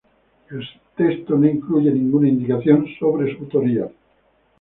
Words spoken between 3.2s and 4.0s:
su autoría.